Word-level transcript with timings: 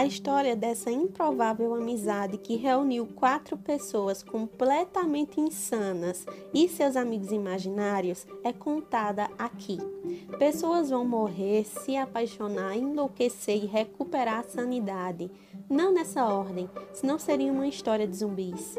A 0.00 0.06
história 0.06 0.56
dessa 0.56 0.90
improvável 0.90 1.74
amizade 1.74 2.38
que 2.38 2.56
reuniu 2.56 3.06
quatro 3.06 3.54
pessoas 3.58 4.22
completamente 4.22 5.38
insanas 5.38 6.24
e 6.54 6.66
seus 6.70 6.96
amigos 6.96 7.30
imaginários 7.30 8.26
é 8.42 8.50
contada 8.50 9.28
aqui. 9.36 9.76
Pessoas 10.38 10.88
vão 10.88 11.04
morrer, 11.04 11.66
se 11.66 11.98
apaixonar, 11.98 12.78
enlouquecer 12.78 13.62
e 13.62 13.66
recuperar 13.66 14.38
a 14.38 14.44
sanidade. 14.44 15.30
Não 15.68 15.92
nessa 15.92 16.24
ordem, 16.24 16.70
senão 16.94 17.18
seria 17.18 17.52
uma 17.52 17.68
história 17.68 18.08
de 18.08 18.16
zumbis. 18.16 18.78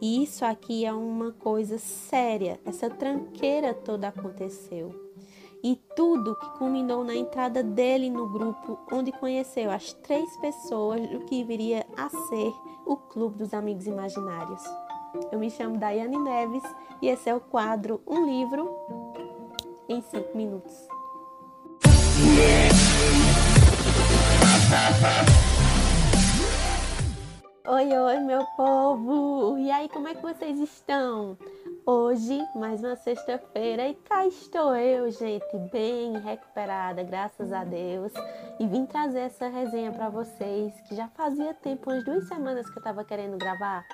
E 0.00 0.22
isso 0.22 0.44
aqui 0.44 0.84
é 0.84 0.92
uma 0.92 1.32
coisa 1.32 1.76
séria. 1.76 2.60
Essa 2.64 2.88
tranqueira 2.88 3.74
toda 3.74 4.06
aconteceu 4.06 5.11
e 5.62 5.76
tudo 5.94 6.34
que 6.34 6.50
culminou 6.58 7.04
na 7.04 7.14
entrada 7.14 7.62
dele 7.62 8.10
no 8.10 8.28
grupo, 8.28 8.78
onde 8.90 9.12
conheceu 9.12 9.70
as 9.70 9.92
três 9.92 10.36
pessoas 10.38 11.08
do 11.08 11.20
que 11.20 11.44
viria 11.44 11.86
a 11.96 12.08
ser 12.08 12.52
o 12.84 12.96
Clube 12.96 13.38
dos 13.38 13.54
Amigos 13.54 13.86
Imaginários. 13.86 14.62
Eu 15.30 15.38
me 15.38 15.50
chamo 15.50 15.78
Daiane 15.78 16.18
Neves 16.18 16.64
e 17.00 17.08
esse 17.08 17.28
é 17.28 17.34
o 17.34 17.40
quadro 17.40 18.02
Um 18.06 18.24
Livro 18.26 18.74
em 19.88 20.00
5 20.00 20.36
Minutos. 20.36 20.72
Oi, 27.68 27.96
oi, 27.96 28.20
meu 28.20 28.44
povo! 28.56 29.56
E 29.58 29.70
aí, 29.70 29.88
como 29.88 30.08
é 30.08 30.14
que 30.14 30.22
vocês 30.22 30.58
estão? 30.58 31.36
Hoje, 31.84 32.40
mais 32.54 32.80
uma 32.80 32.94
sexta-feira, 32.94 33.88
e 33.88 33.94
cá 33.94 34.24
estou 34.24 34.76
eu, 34.76 35.10
gente, 35.10 35.58
bem 35.72 36.16
recuperada, 36.20 37.02
graças 37.02 37.52
a 37.52 37.64
Deus, 37.64 38.12
e 38.60 38.68
vim 38.68 38.86
trazer 38.86 39.18
essa 39.18 39.48
resenha 39.48 39.90
para 39.90 40.08
vocês, 40.08 40.72
que 40.82 40.94
já 40.94 41.08
fazia 41.08 41.52
tempo, 41.54 41.90
umas 41.90 42.04
duas 42.04 42.28
semanas 42.28 42.70
que 42.70 42.78
eu 42.78 42.80
estava 42.80 43.04
querendo 43.04 43.36
gravar, 43.36 43.84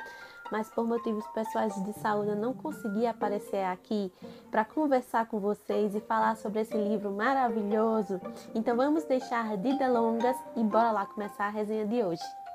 mas 0.53 0.69
por 0.69 0.86
motivos 0.86 1.27
pessoais 1.28 1.75
de 1.83 1.95
saúde 1.95 2.28
eu 2.28 2.36
não 2.36 2.53
consegui 2.53 3.06
aparecer 3.06 3.64
aqui 3.64 4.12
para 4.50 4.67
conversar 4.67 5.27
com 5.27 5.41
vocês 5.41 5.95
e 5.95 6.00
falar 6.00 6.36
sobre 6.36 6.61
esse 6.61 6.77
livro 6.77 7.11
maravilhoso. 7.11 8.20
Então 8.55 8.77
vamos 8.77 9.05
deixar 9.05 9.56
de 9.56 9.78
delongas 9.78 10.36
e 10.55 10.62
bora 10.62 10.91
lá 10.91 11.06
começar 11.06 11.47
a 11.47 11.50
resenha 11.50 11.86
de 11.86 12.02
hoje. 12.02 12.47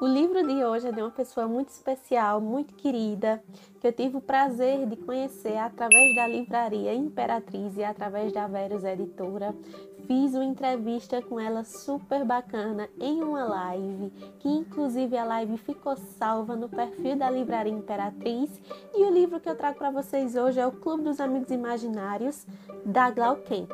O 0.00 0.06
livro 0.06 0.42
de 0.46 0.64
hoje 0.64 0.88
é 0.88 0.92
de 0.92 1.02
uma 1.02 1.10
pessoa 1.10 1.46
muito 1.46 1.68
especial, 1.68 2.40
muito 2.40 2.74
querida, 2.74 3.44
que 3.78 3.86
eu 3.86 3.92
tive 3.92 4.16
o 4.16 4.20
prazer 4.22 4.86
de 4.86 4.96
conhecer 4.96 5.58
através 5.58 6.14
da 6.14 6.26
livraria 6.26 6.94
Imperatriz 6.94 7.76
e 7.76 7.84
através 7.84 8.32
da 8.32 8.46
Verus 8.46 8.82
Editora. 8.82 9.54
Fiz 10.06 10.32
uma 10.32 10.46
entrevista 10.46 11.20
com 11.20 11.38
ela 11.38 11.64
super 11.64 12.24
bacana 12.24 12.88
em 12.98 13.22
uma 13.22 13.44
live, 13.44 14.08
que 14.38 14.48
inclusive 14.48 15.18
a 15.18 15.24
live 15.24 15.58
ficou 15.58 15.94
salva 15.94 16.56
no 16.56 16.70
perfil 16.70 17.16
da 17.16 17.28
livraria 17.28 17.70
Imperatriz. 17.70 18.58
E 18.94 19.04
o 19.04 19.12
livro 19.12 19.38
que 19.38 19.50
eu 19.50 19.54
trago 19.54 19.76
para 19.76 19.90
vocês 19.90 20.34
hoje 20.34 20.58
é 20.58 20.66
O 20.66 20.72
Clube 20.72 21.04
dos 21.04 21.20
Amigos 21.20 21.50
Imaginários, 21.50 22.46
da 22.86 23.10
Glau 23.10 23.36
Kemp. 23.36 23.70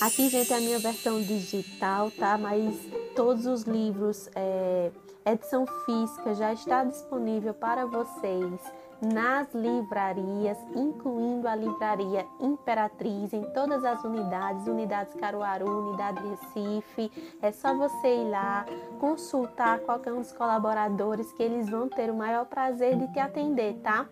Aqui, 0.00 0.30
gente, 0.30 0.50
é 0.50 0.56
a 0.56 0.60
minha 0.60 0.78
versão 0.78 1.20
digital, 1.20 2.10
tá? 2.10 2.38
Mas 2.38 2.74
todos 3.14 3.44
os 3.44 3.64
livros, 3.64 4.30
é, 4.34 4.90
edição 5.26 5.66
física, 5.84 6.34
já 6.34 6.54
está 6.54 6.84
disponível 6.84 7.52
para 7.52 7.84
vocês 7.84 8.60
nas 9.02 9.52
livrarias, 9.52 10.56
incluindo 10.74 11.46
a 11.46 11.54
livraria 11.54 12.26
Imperatriz, 12.40 13.34
em 13.34 13.42
todas 13.52 13.84
as 13.84 14.02
unidades, 14.02 14.66
unidades 14.66 15.14
Caruaru, 15.14 15.88
unidade 15.88 16.22
Recife. 16.26 17.36
É 17.42 17.52
só 17.52 17.74
você 17.74 18.22
ir 18.22 18.30
lá, 18.30 18.64
consultar 18.98 19.80
qualquer 19.80 20.14
um 20.14 20.22
dos 20.22 20.32
colaboradores 20.32 21.30
que 21.32 21.42
eles 21.42 21.68
vão 21.68 21.90
ter 21.90 22.10
o 22.10 22.14
maior 22.14 22.46
prazer 22.46 22.96
de 22.96 23.06
te 23.12 23.18
atender, 23.18 23.74
tá? 23.82 24.06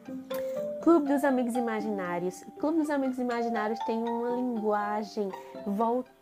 Clube 0.89 1.07
dos 1.07 1.23
Amigos 1.23 1.55
Imaginários. 1.55 2.41
O 2.47 2.53
Clube 2.53 2.79
dos 2.79 2.89
Amigos 2.89 3.19
Imaginários 3.19 3.79
tem 3.81 4.03
uma 4.03 4.31
linguagem 4.31 5.31
voltada, 5.67 6.18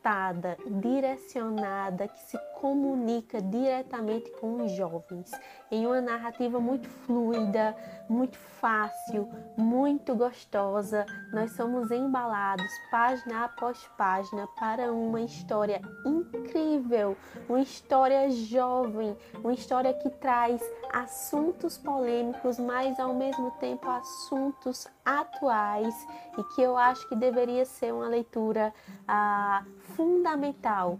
direcionada, 0.80 2.06
que 2.06 2.20
se 2.20 2.38
comunica 2.60 3.42
diretamente 3.42 4.30
com 4.40 4.64
os 4.64 4.70
jovens, 4.70 5.32
em 5.70 5.84
uma 5.84 6.00
narrativa 6.00 6.60
muito 6.60 6.88
fluida, 6.88 7.76
muito 8.08 8.38
fácil, 8.38 9.28
muito 9.56 10.14
gostosa. 10.14 11.04
Nós 11.32 11.52
somos 11.52 11.90
embalados 11.90 12.70
página 12.88 13.46
após 13.46 13.84
página 13.98 14.46
para 14.58 14.92
uma 14.92 15.20
história 15.20 15.80
incrível, 16.04 17.16
uma 17.48 17.60
história 17.60 18.30
jovem, 18.30 19.16
uma 19.42 19.54
história 19.54 19.92
que 19.92 20.10
traz 20.10 20.62
assuntos 20.92 21.76
polêmicos, 21.78 22.60
mas 22.60 23.00
ao 23.00 23.12
mesmo 23.12 23.50
tempo 23.52 23.88
assuntos 23.88 24.86
atuais 25.06 25.94
e 26.36 26.42
que 26.54 26.60
eu 26.60 26.76
acho 26.76 27.08
que 27.08 27.14
deveria 27.14 27.64
ser 27.64 27.94
uma 27.94 28.08
leitura 28.08 28.74
ah, 29.06 29.64
fundamental 29.94 30.98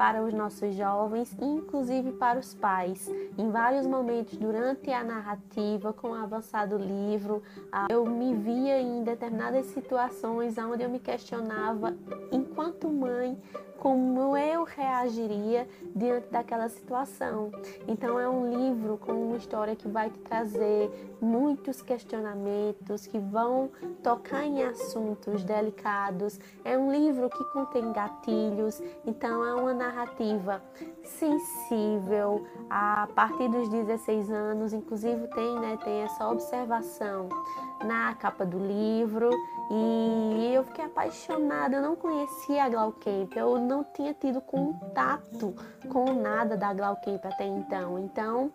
para 0.00 0.22
os 0.22 0.32
nossos 0.32 0.74
jovens, 0.74 1.36
inclusive 1.38 2.12
para 2.12 2.38
os 2.38 2.54
pais. 2.54 3.06
Em 3.36 3.50
vários 3.50 3.86
momentos 3.86 4.38
durante 4.38 4.90
a 4.90 5.04
narrativa, 5.04 5.92
com 5.92 6.12
o 6.12 6.14
avançar 6.14 6.66
do 6.66 6.78
livro, 6.78 7.42
eu 7.90 8.06
me 8.06 8.34
via 8.34 8.80
em 8.80 9.04
determinadas 9.04 9.66
situações 9.66 10.56
onde 10.56 10.82
eu 10.82 10.88
me 10.88 10.98
questionava, 10.98 11.94
enquanto 12.32 12.88
mãe, 12.88 13.38
como 13.80 14.36
eu 14.36 14.62
reagiria 14.62 15.66
diante 15.96 16.28
daquela 16.28 16.68
situação. 16.68 17.50
Então 17.88 18.20
é 18.20 18.28
um 18.28 18.50
livro 18.50 18.98
com 18.98 19.12
uma 19.12 19.38
história 19.38 19.74
que 19.74 19.88
vai 19.88 20.10
te 20.10 20.18
trazer 20.18 20.90
muitos 21.18 21.80
questionamentos 21.80 23.06
que 23.06 23.18
vão 23.18 23.70
tocar 24.02 24.44
em 24.44 24.62
assuntos 24.62 25.42
delicados. 25.44 26.38
É 26.62 26.76
um 26.76 26.92
livro 26.92 27.30
que 27.30 27.42
contém 27.52 27.90
gatilhos, 27.90 28.82
então 29.06 29.42
é 29.46 29.54
uma 29.54 29.72
narrativa 29.90 30.62
sensível 31.02 32.46
a 32.68 33.08
partir 33.14 33.48
dos 33.48 33.68
16 33.68 34.30
anos, 34.30 34.72
inclusive 34.72 35.26
tem, 35.28 35.58
né, 35.58 35.78
tem 35.82 36.02
essa 36.02 36.28
observação 36.28 37.28
na 37.84 38.14
capa 38.14 38.44
do 38.46 38.58
livro 38.58 39.30
e 39.70 40.54
eu 40.54 40.64
fiquei 40.64 40.84
apaixonada. 40.84 41.76
Eu 41.76 41.82
não 41.82 41.96
conhecia 41.96 42.64
a 42.64 42.68
Glaucamp, 42.68 43.34
eu 43.36 43.58
não 43.58 43.84
tinha 43.84 44.14
tido 44.14 44.40
contato 44.40 45.54
com 45.88 46.12
nada 46.12 46.56
da 46.56 46.72
Glaucamp 46.72 47.24
até 47.24 47.46
então. 47.46 47.98
Então 47.98 48.52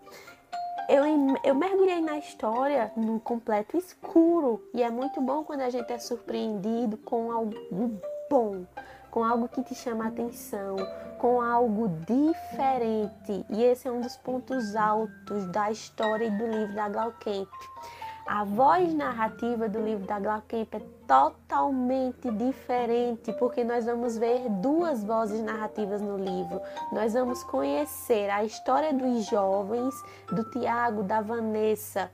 eu, 0.88 1.02
eu 1.42 1.54
mergulhei 1.54 2.00
na 2.00 2.18
história 2.18 2.92
no 2.96 3.20
completo 3.20 3.76
escuro 3.76 4.62
e 4.72 4.82
é 4.82 4.90
muito 4.90 5.20
bom 5.20 5.44
quando 5.44 5.60
a 5.60 5.70
gente 5.70 5.92
é 5.92 5.98
surpreendido 5.98 6.96
com 6.96 7.30
algo 7.30 7.54
bom, 8.30 8.64
com 9.10 9.24
algo 9.24 9.48
que 9.48 9.62
te 9.62 9.74
chama 9.74 10.04
a 10.04 10.08
atenção, 10.08 10.76
com 11.18 11.40
algo 11.40 11.88
diferente. 12.06 13.44
E 13.50 13.62
esse 13.62 13.88
é 13.88 13.90
um 13.90 14.00
dos 14.00 14.16
pontos 14.16 14.74
altos 14.76 15.46
da 15.46 15.70
história 15.70 16.26
e 16.26 16.30
do 16.30 16.46
livro 16.46 16.74
da 16.74 16.88
Glaucamp. 16.88 17.48
A 18.26 18.42
voz 18.42 18.92
narrativa 18.92 19.68
do 19.68 19.80
livro 19.80 20.04
da 20.04 20.18
Glaucamp 20.18 20.74
é 20.74 20.80
totalmente 21.06 22.28
diferente, 22.30 23.32
porque 23.34 23.62
nós 23.62 23.84
vamos 23.84 24.18
ver 24.18 24.48
duas 24.48 25.04
vozes 25.04 25.40
narrativas 25.40 26.02
no 26.02 26.16
livro. 26.16 26.60
Nós 26.92 27.14
vamos 27.14 27.44
conhecer 27.44 28.28
a 28.30 28.44
história 28.44 28.92
dos 28.92 29.26
jovens, 29.26 29.94
do 30.26 30.42
Tiago, 30.50 31.04
da 31.04 31.20
Vanessa, 31.20 32.10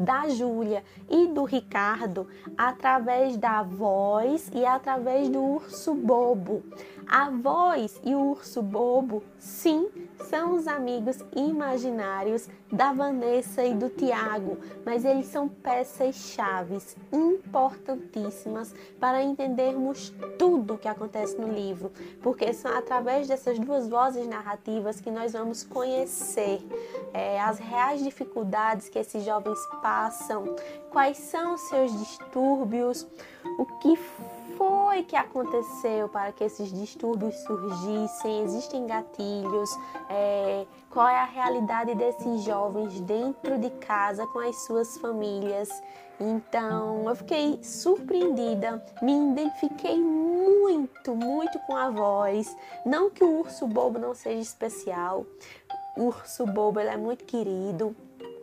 da 0.00 0.28
Júlia 0.28 0.82
e 1.08 1.26
do 1.28 1.44
Ricardo 1.44 2.26
através 2.56 3.36
da 3.36 3.62
voz 3.62 4.50
e 4.52 4.64
através 4.64 5.28
do 5.28 5.42
urso 5.42 5.94
bobo. 5.94 6.62
A 7.12 7.28
voz 7.28 8.00
e 8.04 8.14
o 8.14 8.20
urso 8.20 8.62
bobo, 8.62 9.20
sim, 9.36 9.90
são 10.28 10.54
os 10.54 10.68
amigos 10.68 11.18
imaginários 11.34 12.48
da 12.70 12.92
Vanessa 12.92 13.64
e 13.64 13.74
do 13.74 13.88
Tiago, 13.88 14.56
mas 14.86 15.04
eles 15.04 15.26
são 15.26 15.48
peças 15.48 16.14
chaves 16.14 16.96
importantíssimas 17.12 18.72
para 19.00 19.24
entendermos 19.24 20.14
tudo 20.38 20.74
o 20.74 20.78
que 20.78 20.86
acontece 20.86 21.36
no 21.36 21.52
livro, 21.52 21.90
porque 22.22 22.52
são 22.52 22.72
através 22.76 23.26
dessas 23.26 23.58
duas 23.58 23.88
vozes 23.88 24.28
narrativas 24.28 25.00
que 25.00 25.10
nós 25.10 25.32
vamos 25.32 25.64
conhecer 25.64 26.64
é, 27.12 27.40
as 27.40 27.58
reais 27.58 28.04
dificuldades 28.04 28.88
que 28.88 29.00
esses 29.00 29.24
jovens 29.24 29.58
passam, 29.82 30.54
quais 30.90 31.18
são 31.18 31.54
os 31.54 31.62
seus 31.62 31.90
distúrbios, 31.98 33.04
o 33.58 33.66
que 33.80 33.96
foi 34.56 35.02
que 35.02 35.16
aconteceu 35.16 36.08
para 36.08 36.32
que 36.32 36.44
esses 36.44 36.72
distúrbios 36.72 37.34
surgissem? 37.44 38.42
Existem 38.42 38.86
gatilhos? 38.86 39.70
É, 40.08 40.66
qual 40.90 41.08
é 41.08 41.18
a 41.18 41.24
realidade 41.24 41.94
desses 41.94 42.42
jovens 42.42 43.00
dentro 43.00 43.58
de 43.58 43.70
casa 43.70 44.26
com 44.26 44.38
as 44.40 44.56
suas 44.64 44.98
famílias? 44.98 45.68
Então 46.20 47.08
eu 47.08 47.16
fiquei 47.16 47.58
surpreendida, 47.62 48.84
me 49.00 49.32
identifiquei 49.32 49.98
muito, 49.98 51.14
muito 51.14 51.58
com 51.60 51.74
a 51.74 51.88
voz. 51.88 52.54
Não 52.84 53.08
que 53.08 53.24
o 53.24 53.38
urso 53.38 53.66
bobo 53.66 53.98
não 53.98 54.14
seja 54.14 54.40
especial, 54.40 55.24
o 55.96 56.04
urso 56.04 56.44
bobo 56.44 56.78
ele 56.78 56.90
é 56.90 56.96
muito 56.96 57.24
querido, 57.24 57.96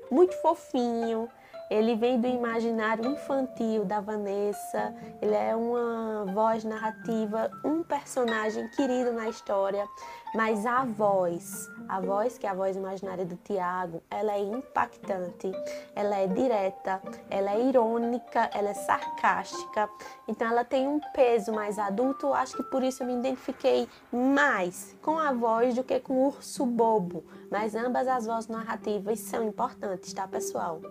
muito 0.09 0.33
fofinho, 0.41 1.29
ele 1.69 1.95
vem 1.95 2.19
do 2.19 2.27
imaginário 2.27 3.05
infantil 3.11 3.83
da 3.83 3.99
Vanessa. 3.99 4.95
Ele 5.21 5.35
é 5.35 5.55
uma 5.55 6.25
voz 6.33 6.63
narrativa, 6.63 7.51
um 7.63 7.83
personagem 7.83 8.67
querido 8.69 9.11
na 9.11 9.27
história, 9.29 9.85
mas 10.33 10.65
a 10.65 10.85
voz, 10.85 11.69
a 11.89 11.99
voz 11.99 12.37
que 12.37 12.45
é 12.45 12.49
a 12.49 12.53
voz 12.53 12.75
imaginária 12.75 13.25
do 13.25 13.35
Tiago, 13.37 14.01
ela 14.09 14.33
é 14.33 14.39
impactante, 14.39 15.51
ela 15.95 16.15
é 16.17 16.27
direta, 16.27 17.01
ela 17.29 17.51
é 17.51 17.61
irônica, 17.61 18.49
ela 18.53 18.69
é 18.69 18.73
sarcástica. 18.73 19.89
Então 20.27 20.47
ela 20.47 20.63
tem 20.63 20.87
um 20.87 20.99
peso 21.13 21.51
mais 21.51 21.77
adulto. 21.77 22.33
Acho 22.33 22.55
que 22.55 22.63
por 22.63 22.83
isso 22.83 23.03
eu 23.03 23.07
me 23.07 23.15
identifiquei 23.15 23.89
mais 24.11 24.95
com 25.01 25.17
a 25.19 25.33
voz 25.33 25.75
do 25.75 25.83
que 25.83 25.99
com 25.99 26.13
o 26.13 26.27
urso 26.27 26.65
bobo. 26.65 27.23
Mas 27.51 27.75
ambas 27.75 28.07
as 28.07 28.25
vozes 28.25 28.47
narrativas 28.47 29.19
são 29.19 29.43
importantes, 29.47 30.13
tá, 30.13 30.27
pessoal? 30.27 30.81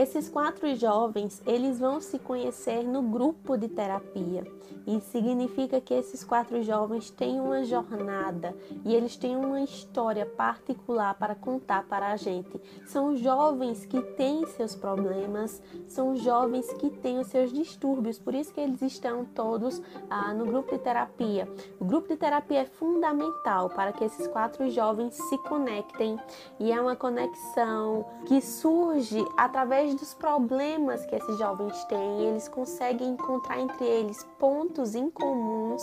Esses 0.00 0.30
quatro 0.30 0.74
jovens, 0.76 1.42
eles 1.46 1.78
vão 1.78 2.00
se 2.00 2.18
conhecer 2.18 2.82
no 2.82 3.02
grupo 3.02 3.54
de 3.54 3.68
terapia. 3.68 4.50
E 4.86 4.98
significa 4.98 5.78
que 5.78 5.92
esses 5.92 6.24
quatro 6.24 6.62
jovens 6.62 7.10
têm 7.10 7.38
uma 7.38 7.62
jornada 7.64 8.56
e 8.82 8.94
eles 8.94 9.14
têm 9.14 9.36
uma 9.36 9.60
história 9.60 10.24
particular 10.24 11.12
para 11.18 11.34
contar 11.34 11.84
para 11.86 12.12
a 12.12 12.16
gente. 12.16 12.58
São 12.86 13.14
jovens 13.14 13.84
que 13.84 14.00
têm 14.00 14.46
seus 14.46 14.74
problemas, 14.74 15.62
são 15.86 16.16
jovens 16.16 16.72
que 16.72 16.88
têm 16.88 17.18
os 17.18 17.26
seus 17.26 17.52
distúrbios, 17.52 18.18
por 18.18 18.34
isso 18.34 18.54
que 18.54 18.60
eles 18.60 18.80
estão 18.80 19.26
todos 19.26 19.82
ah, 20.08 20.32
no 20.32 20.46
grupo 20.46 20.72
de 20.72 20.78
terapia. 20.78 21.46
O 21.78 21.84
grupo 21.84 22.08
de 22.08 22.16
terapia 22.16 22.60
é 22.60 22.64
fundamental 22.64 23.68
para 23.68 23.92
que 23.92 24.04
esses 24.04 24.26
quatro 24.28 24.70
jovens 24.70 25.14
se 25.14 25.36
conectem 25.38 26.18
e 26.58 26.72
é 26.72 26.80
uma 26.80 26.96
conexão 26.96 28.06
que 28.26 28.40
surge 28.40 29.22
através 29.36 29.89
dos 29.94 30.14
problemas 30.14 31.04
que 31.06 31.14
esses 31.14 31.38
jovens 31.38 31.84
têm. 31.84 32.20
Eles 32.22 32.48
conseguem 32.48 33.10
encontrar 33.10 33.58
entre 33.58 33.84
eles 33.84 34.24
pontos 34.38 34.94
em 34.94 35.10
comuns 35.10 35.82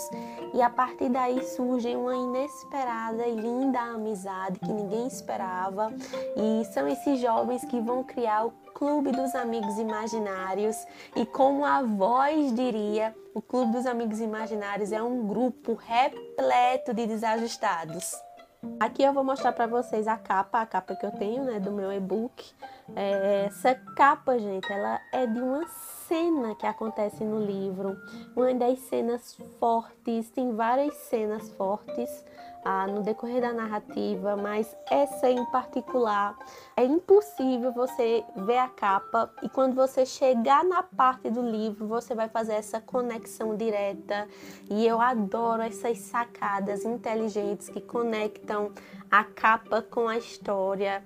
e 0.54 0.62
a 0.62 0.70
partir 0.70 1.08
daí 1.08 1.42
surge 1.44 1.94
uma 1.94 2.14
inesperada 2.14 3.26
e 3.26 3.34
linda 3.34 3.80
amizade 3.80 4.58
que 4.58 4.72
ninguém 4.72 5.06
esperava. 5.06 5.92
E 6.36 6.64
são 6.72 6.86
esses 6.88 7.20
jovens 7.20 7.64
que 7.64 7.80
vão 7.80 8.04
criar 8.04 8.46
o 8.46 8.52
Clube 8.74 9.10
dos 9.10 9.34
Amigos 9.34 9.76
Imaginários 9.78 10.76
e 11.16 11.26
como 11.26 11.64
a 11.64 11.82
voz 11.82 12.54
diria, 12.54 13.14
o 13.34 13.42
Clube 13.42 13.72
dos 13.72 13.86
Amigos 13.86 14.20
Imaginários 14.20 14.92
é 14.92 15.02
um 15.02 15.26
grupo 15.26 15.74
repleto 15.74 16.94
de 16.94 17.06
desajustados. 17.06 18.27
Aqui 18.80 19.04
eu 19.04 19.12
vou 19.12 19.22
mostrar 19.22 19.52
para 19.52 19.68
vocês 19.68 20.08
a 20.08 20.16
capa, 20.16 20.60
a 20.60 20.66
capa 20.66 20.96
que 20.96 21.06
eu 21.06 21.12
tenho, 21.12 21.44
né, 21.44 21.60
do 21.60 21.70
meu 21.70 21.92
e-book. 21.92 22.52
É, 22.96 23.44
essa 23.46 23.74
capa, 23.96 24.36
gente, 24.38 24.72
ela 24.72 25.00
é 25.12 25.26
de 25.26 25.40
uma 25.40 25.64
cena 26.08 26.56
que 26.56 26.66
acontece 26.66 27.22
no 27.22 27.38
livro, 27.38 27.96
uma 28.34 28.52
das 28.54 28.80
cenas 28.80 29.36
fortes, 29.60 30.30
tem 30.30 30.54
várias 30.56 30.94
cenas 30.94 31.50
fortes 31.52 32.24
ah, 32.64 32.86
no 32.86 33.02
decorrer 33.02 33.40
da 33.40 33.52
narrativa, 33.52 34.36
mas 34.36 34.74
essa 34.90 35.28
em 35.30 35.44
particular 35.46 36.36
é 36.76 36.84
impossível 36.84 37.72
você 37.72 38.24
ver 38.36 38.58
a 38.58 38.68
capa 38.68 39.30
e 39.42 39.48
quando 39.48 39.74
você 39.74 40.04
chegar 40.04 40.64
na 40.64 40.82
parte 40.82 41.30
do 41.30 41.42
livro 41.42 41.86
você 41.86 42.14
vai 42.14 42.28
fazer 42.28 42.54
essa 42.54 42.80
conexão 42.80 43.56
direta 43.56 44.28
e 44.70 44.86
eu 44.86 45.00
adoro 45.00 45.62
essas 45.62 45.98
sacadas 45.98 46.84
inteligentes 46.84 47.68
que 47.68 47.80
conectam 47.80 48.72
a 49.10 49.24
capa 49.24 49.80
com 49.82 50.08
a 50.08 50.18
história. 50.18 51.02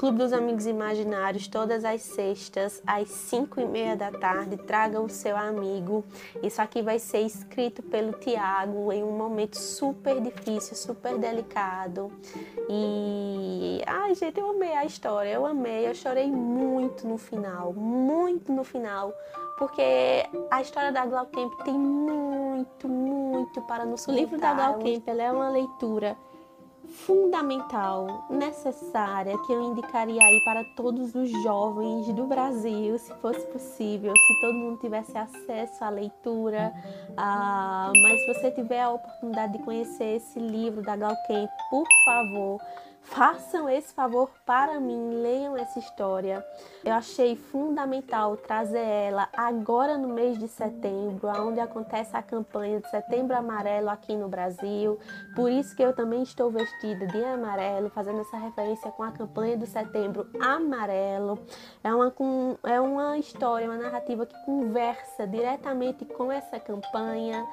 Clube 0.00 0.16
dos 0.16 0.32
Amigos 0.32 0.64
Imaginários, 0.64 1.46
todas 1.46 1.84
as 1.84 2.00
sextas, 2.00 2.82
às 2.86 3.06
5 3.10 3.60
e 3.60 3.66
meia 3.66 3.94
da 3.94 4.10
tarde. 4.10 4.56
Traga 4.56 4.98
o 4.98 5.10
seu 5.10 5.36
amigo. 5.36 6.02
Isso 6.42 6.62
aqui 6.62 6.80
vai 6.80 6.98
ser 6.98 7.20
escrito 7.20 7.82
pelo 7.82 8.14
Tiago 8.14 8.90
em 8.90 9.04
um 9.04 9.12
momento 9.12 9.58
super 9.58 10.18
difícil, 10.18 10.74
super 10.74 11.18
delicado. 11.18 12.10
E. 12.70 13.82
Ai, 13.86 14.14
gente, 14.14 14.40
eu 14.40 14.48
amei 14.48 14.72
a 14.72 14.86
história. 14.86 15.28
Eu 15.28 15.44
amei. 15.44 15.86
Eu 15.86 15.94
chorei 15.94 16.28
muito 16.32 17.06
no 17.06 17.18
final. 17.18 17.74
Muito 17.74 18.50
no 18.50 18.64
final. 18.64 19.12
Porque 19.58 19.82
a 20.50 20.62
história 20.62 20.90
da 20.90 21.04
Glaucamp 21.04 21.62
tem 21.62 21.74
muito, 21.74 22.88
muito 22.88 23.60
para 23.66 23.84
nos 23.84 24.06
contar. 24.06 24.16
O 24.16 24.18
livro 24.18 24.40
da 24.40 24.54
Glaucamp 24.54 25.06
é 25.06 25.30
uma 25.30 25.50
leitura 25.50 26.16
fundamental, 26.90 28.26
necessária, 28.28 29.38
que 29.38 29.52
eu 29.52 29.62
indicaria 29.62 30.20
aí 30.22 30.40
para 30.44 30.64
todos 30.76 31.14
os 31.14 31.30
jovens 31.42 32.12
do 32.12 32.26
Brasil, 32.26 32.98
se 32.98 33.12
fosse 33.14 33.46
possível, 33.46 34.12
se 34.16 34.40
todo 34.40 34.54
mundo 34.54 34.78
tivesse 34.80 35.16
acesso 35.16 35.84
à 35.84 35.88
leitura. 35.88 36.72
Ah, 37.16 37.92
mas 38.02 38.20
se 38.20 38.34
você 38.34 38.50
tiver 38.50 38.82
a 38.82 38.90
oportunidade 38.90 39.52
de 39.52 39.64
conhecer 39.64 40.16
esse 40.16 40.38
livro 40.38 40.82
da 40.82 40.96
Galquem, 40.96 41.48
por 41.70 41.86
favor, 42.04 42.60
Façam 43.02 43.68
esse 43.68 43.92
favor 43.92 44.30
para 44.46 44.78
mim, 44.78 45.20
leiam 45.22 45.56
essa 45.56 45.78
história. 45.78 46.46
Eu 46.84 46.94
achei 46.94 47.34
fundamental 47.34 48.36
trazer 48.36 48.78
ela 48.78 49.28
agora 49.36 49.98
no 49.98 50.08
mês 50.08 50.38
de 50.38 50.46
setembro, 50.46 51.28
onde 51.40 51.58
acontece 51.58 52.16
a 52.16 52.22
campanha 52.22 52.80
de 52.80 52.88
Setembro 52.88 53.36
Amarelo 53.36 53.88
aqui 53.88 54.14
no 54.14 54.28
Brasil. 54.28 54.98
Por 55.34 55.50
isso 55.50 55.74
que 55.74 55.82
eu 55.82 55.92
também 55.92 56.22
estou 56.22 56.50
vestida 56.50 57.06
de 57.06 57.24
amarelo, 57.24 57.90
fazendo 57.90 58.20
essa 58.20 58.36
referência 58.36 58.90
com 58.92 59.02
a 59.02 59.10
campanha 59.10 59.56
do 59.56 59.66
Setembro 59.66 60.28
Amarelo. 60.40 61.38
É 61.82 61.92
uma, 61.92 62.14
é 62.64 62.80
uma 62.80 63.18
história, 63.18 63.68
uma 63.68 63.76
narrativa 63.76 64.24
que 64.24 64.38
conversa 64.44 65.26
diretamente 65.26 66.04
com 66.04 66.30
essa 66.30 66.60
campanha, 66.60 67.44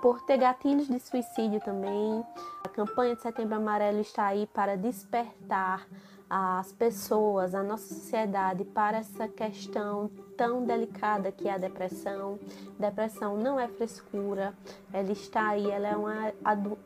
por 0.00 0.22
ter 0.22 0.38
gatilhos 0.38 0.88
de 0.88 0.98
suicídio 0.98 1.60
também. 1.60 2.24
A 2.64 2.68
campanha 2.68 3.14
de 3.14 3.22
Setembro 3.22 3.56
Amarelo 3.56 4.00
está 4.00 4.26
aí 4.26 4.46
para 4.46 4.76
despertar 4.92 5.88
as 6.28 6.72
pessoas, 6.72 7.54
a 7.54 7.62
nossa 7.62 7.94
sociedade 7.94 8.64
para 8.64 8.98
essa 8.98 9.28
questão 9.28 10.10
tão 10.36 10.64
delicada 10.64 11.30
que 11.30 11.48
é 11.48 11.52
a 11.52 11.58
depressão. 11.58 12.38
Depressão 12.78 13.36
não 13.36 13.60
é 13.60 13.68
frescura, 13.68 14.54
ela 14.92 15.12
está 15.12 15.48
aí, 15.48 15.70
ela 15.70 15.88
é 15.88 15.96
uma, 15.96 16.32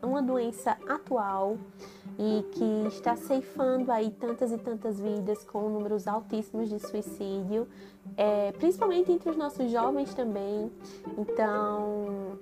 uma 0.01 0.21
doença 0.21 0.77
atual 0.87 1.57
e 2.19 2.43
que 2.51 2.87
está 2.87 3.15
ceifando 3.15 3.91
aí 3.91 4.11
tantas 4.11 4.51
e 4.51 4.57
tantas 4.57 4.99
vidas 4.99 5.45
com 5.45 5.69
números 5.69 6.07
altíssimos 6.07 6.67
de 6.67 6.79
suicídio, 6.79 7.67
é, 8.17 8.51
principalmente 8.53 9.11
entre 9.11 9.29
os 9.29 9.37
nossos 9.37 9.71
jovens 9.71 10.13
também. 10.13 10.69
Então, 11.17 12.37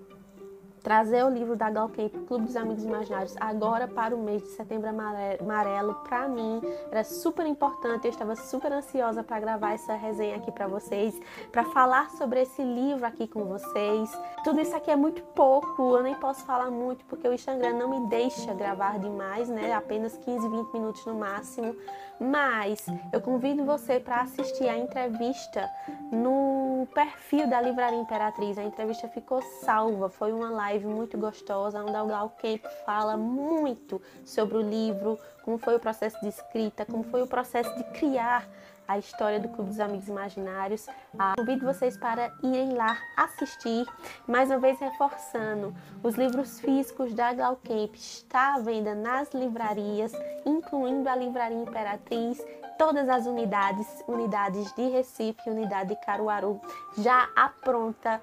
trazer 0.85 1.25
o 1.25 1.29
livro 1.29 1.55
da 1.55 1.67
Galcamp, 1.67 2.13
Clube 2.27 2.45
dos 2.45 2.55
Amigos 2.55 2.83
Imaginários, 2.83 3.35
agora 3.39 3.87
para 3.87 4.15
o 4.15 4.19
mês 4.19 4.43
de 4.43 4.49
setembro 4.49 4.87
amarelo, 4.87 5.95
para 6.07 6.27
mim 6.27 6.61
era 6.91 7.03
super 7.03 7.43
importante. 7.47 8.05
Eu 8.05 8.11
estava 8.11 8.35
super 8.35 8.71
ansiosa 8.71 9.23
para 9.23 9.39
gravar 9.39 9.73
essa 9.73 9.95
resenha 9.95 10.35
aqui 10.35 10.51
para 10.51 10.67
vocês, 10.67 11.19
para 11.51 11.63
falar 11.63 12.11
sobre 12.11 12.43
esse 12.43 12.61
livro 12.61 13.03
aqui 13.03 13.27
com 13.27 13.45
vocês. 13.45 14.15
Tudo 14.43 14.61
isso 14.61 14.75
aqui 14.75 14.91
é 14.91 14.95
muito 14.95 15.23
pouco, 15.33 15.97
eu 15.97 16.03
nem 16.03 16.13
posso 16.13 16.45
falar 16.45 16.69
muito 16.69 17.03
porque 17.05 17.27
o 17.27 17.33
Instagram 17.33 17.73
não 17.73 17.89
me 17.89 18.07
deixa 18.07 18.53
gravar 18.53 18.99
demais, 18.99 19.49
né? 19.49 19.73
Apenas 19.73 20.15
15, 20.17 20.47
20 20.47 20.71
minutos 20.71 21.03
no 21.07 21.15
máximo. 21.15 21.75
Mas 22.17 22.85
eu 23.11 23.19
convido 23.19 23.65
você 23.65 23.99
para 23.99 24.21
assistir 24.21 24.69
a 24.69 24.77
entrevista 24.77 25.69
no 26.11 26.87
perfil 26.93 27.45
da 27.49 27.59
Livraria 27.59 27.99
Imperatriz. 27.99 28.57
A 28.57 28.63
entrevista 28.63 29.09
ficou 29.09 29.41
salva, 29.41 30.07
foi 30.07 30.31
uma 30.31 30.49
live 30.49 30.74
muito 30.83 31.17
gostosa, 31.17 31.81
onde 31.81 31.91
o 31.91 32.07
Gal 32.07 32.29
Camp 32.41 32.63
fala 32.85 33.15
muito 33.15 34.01
sobre 34.25 34.57
o 34.57 34.61
livro, 34.61 35.17
como 35.43 35.57
foi 35.57 35.75
o 35.75 35.79
processo 35.79 36.19
de 36.21 36.27
escrita, 36.27 36.85
como 36.85 37.03
foi 37.03 37.21
o 37.21 37.27
processo 37.27 37.73
de 37.77 37.83
criar 37.97 38.47
a 38.87 38.97
história 38.97 39.39
do 39.39 39.49
Clube 39.49 39.69
dos 39.69 39.79
Amigos 39.79 40.07
Imaginários. 40.07 40.87
Ah, 41.17 41.33
convido 41.37 41.65
vocês 41.65 41.97
para 41.97 42.31
irem 42.43 42.73
lá 42.73 42.97
assistir. 43.17 43.85
Mais 44.27 44.49
uma 44.49 44.59
vez 44.59 44.79
reforçando, 44.79 45.75
os 46.03 46.15
livros 46.15 46.59
físicos 46.59 47.13
da 47.13 47.33
Glaucamp 47.33 47.93
está 47.95 48.55
à 48.55 48.59
venda 48.59 48.93
nas 48.93 49.33
livrarias, 49.33 50.13
incluindo 50.45 51.09
a 51.09 51.15
Livraria 51.15 51.57
Imperatriz 51.57 52.43
todas 52.77 53.07
as 53.07 53.25
unidades, 53.25 53.87
unidades 54.07 54.71
de 54.73 54.89
Recife, 54.89 55.49
unidade 55.49 55.89
de 55.89 56.05
Caruaru, 56.05 56.59
já 56.97 57.29
apronta, 57.35 58.21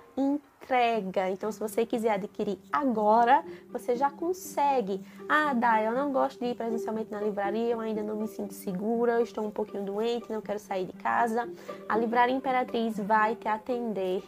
entrega. 0.62 1.28
Então, 1.28 1.50
se 1.50 1.58
você 1.58 1.84
quiser 1.84 2.12
adquirir 2.12 2.58
agora, 2.72 3.44
você 3.70 3.96
já 3.96 4.10
consegue. 4.10 5.00
Ah, 5.28 5.52
Dá, 5.52 5.82
eu 5.82 5.92
não 5.92 6.12
gosto 6.12 6.38
de 6.38 6.46
ir 6.46 6.54
presencialmente 6.54 7.10
na 7.10 7.20
livraria, 7.20 7.72
eu 7.72 7.80
ainda 7.80 8.02
não 8.02 8.16
me 8.16 8.28
sinto 8.28 8.54
segura, 8.54 9.14
eu 9.14 9.22
estou 9.22 9.44
um 9.44 9.50
pouquinho 9.50 9.84
doente, 9.84 10.30
não 10.30 10.40
quero 10.40 10.58
sair 10.58 10.86
de 10.86 10.92
casa. 10.94 11.48
A 11.88 11.96
Livraria 11.96 12.34
Imperatriz 12.34 12.98
vai 12.98 13.34
te 13.36 13.48
atender 13.48 14.22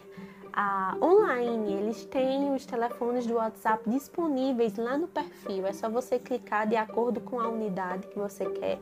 ah, 0.53 0.95
online. 1.01 1.73
Eles 1.73 2.05
têm 2.05 2.53
os 2.53 2.65
telefones 2.65 3.25
do 3.25 3.35
WhatsApp 3.35 3.89
disponíveis 3.89 4.75
lá 4.75 4.97
no 4.97 5.07
perfil. 5.07 5.65
É 5.65 5.73
só 5.73 5.89
você 5.89 6.19
clicar 6.19 6.67
de 6.67 6.75
acordo 6.75 7.19
com 7.21 7.39
a 7.39 7.47
unidade 7.47 8.07
que 8.07 8.19
você 8.19 8.45
quer. 8.51 8.79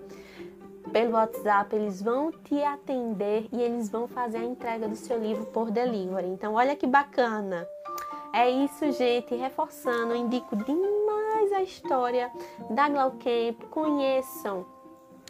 Pelo 0.91 1.13
WhatsApp, 1.13 1.75
eles 1.75 2.01
vão 2.01 2.31
te 2.31 2.61
atender 2.63 3.47
e 3.51 3.61
eles 3.61 3.89
vão 3.89 4.07
fazer 4.07 4.37
a 4.37 4.43
entrega 4.43 4.87
do 4.87 4.95
seu 4.95 5.17
livro 5.17 5.45
por 5.47 5.71
delivery. 5.71 6.27
Então, 6.27 6.53
olha 6.53 6.75
que 6.75 6.85
bacana! 6.85 7.67
É 8.33 8.49
isso, 8.49 8.91
gente. 8.91 9.35
Reforçando, 9.35 10.15
indico 10.15 10.55
demais 10.55 11.51
a 11.53 11.61
história 11.61 12.31
da 12.69 12.89
Glaucamp. 12.89 13.63
Conheçam 13.69 14.65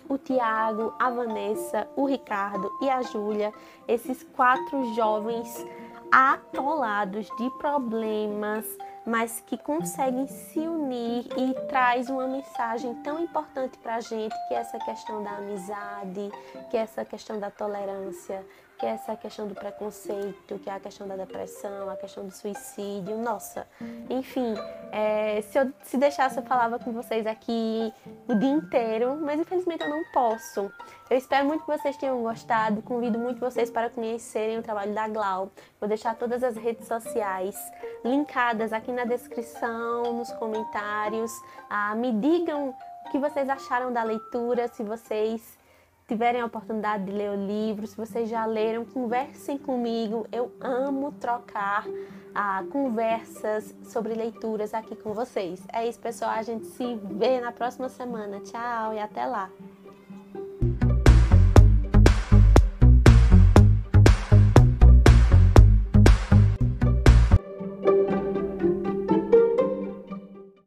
o 0.08 0.18
Tiago, 0.18 0.94
a 0.98 1.10
Vanessa, 1.10 1.88
o 1.96 2.06
Ricardo 2.06 2.72
e 2.82 2.90
a 2.90 3.02
Júlia, 3.02 3.54
esses 3.88 4.24
quatro 4.24 4.94
jovens 4.94 5.66
atolados 6.12 7.28
de 7.38 7.50
problemas, 7.58 8.66
mas 9.06 9.42
que 9.46 9.58
conseguem 9.58 10.28
se 10.28 10.60
unir 10.60 11.26
e 11.38 11.54
traz 11.68 12.10
uma 12.10 12.28
mensagem 12.28 12.94
tão 12.96 13.20
importante 13.20 13.78
para 13.78 13.96
a 13.96 14.02
gente 14.02 14.34
que 14.48 14.54
é 14.54 14.58
essa 14.58 14.80
questão 14.80 15.24
da 15.24 15.32
amizade, 15.38 16.32
que 16.70 16.78
é 16.78 16.82
essa 16.82 17.04
questão 17.04 17.40
da 17.40 17.52
tolerância, 17.52 18.46
que 18.84 18.88
é 18.88 18.90
essa 18.90 19.16
questão 19.16 19.48
do 19.48 19.56
preconceito, 19.56 20.60
que 20.60 20.70
é 20.70 20.74
a 20.74 20.80
questão 20.80 21.08
da 21.08 21.16
depressão, 21.16 21.90
a 21.90 21.96
questão 21.96 22.26
do 22.26 22.32
suicídio. 22.34 23.18
Nossa, 23.18 23.66
enfim, 24.10 24.56
é, 24.92 25.42
se 25.42 25.58
eu 25.58 25.72
se 25.84 25.96
deixasse 25.96 26.38
eu 26.38 26.44
falava 26.44 26.78
com 26.78 26.92
vocês 26.92 27.26
aqui 27.26 27.94
o 28.28 28.36
dia 28.36 28.50
inteiro, 28.50 29.18
mas 29.22 29.40
infelizmente 29.40 29.86
eu 29.86 29.90
não 29.90 30.04
posso. 30.12 30.70
Eu 31.10 31.18
espero 31.18 31.48
muito 31.48 31.64
que 31.64 31.78
vocês 31.78 31.96
tenham 31.96 32.22
gostado. 32.22 32.82
Convido 32.82 33.18
muito 33.18 33.40
vocês 33.40 33.72
para 33.72 33.90
conhecerem 33.90 34.60
o 34.60 34.62
trabalho 34.62 34.94
da 34.94 35.08
Glau. 35.08 35.50
Vou 35.80 35.88
deixar 35.88 36.16
todas 36.16 36.44
as 36.44 36.58
redes 36.58 36.86
sociais 36.86 37.56
linkadas 38.04 38.74
aqui 38.74 38.92
na 38.92 39.06
descrição, 39.06 40.12
nos 40.12 40.30
comentários. 40.34 41.32
Ah, 41.70 41.96
me 41.96 42.12
digam 42.12 42.76
o 43.06 43.10
que 43.12 43.18
vocês 43.18 43.48
acharam 43.48 43.94
da 43.94 44.04
leitura, 44.04 44.68
se 44.68 44.84
vocês 44.84 45.63
tiverem 46.14 46.42
a 46.42 46.46
oportunidade 46.46 47.06
de 47.06 47.12
ler 47.12 47.32
o 47.32 47.36
livro, 47.36 47.88
se 47.88 47.98
vocês 47.98 48.30
já 48.30 48.46
leram, 48.46 48.86
conversem 48.86 49.58
comigo. 49.58 50.28
Eu 50.32 50.52
amo 50.62 51.12
trocar 51.14 51.88
ah, 52.36 52.64
conversas 52.72 53.76
sobre 53.82 54.14
leituras 54.14 54.76
aqui 54.76 54.96
com 54.96 55.12
vocês. 55.12 55.66
É 55.74 55.88
isso, 55.88 56.00
pessoal. 56.00 56.30
A 56.30 56.44
gente 56.44 56.68
se 56.68 56.96
vê 56.96 57.42
na 57.42 57.52
próxima 57.52 57.90
semana. 57.90 58.40
Tchau 58.42 58.94
e 58.94 59.00
até 59.00 59.26
lá. 59.26 59.50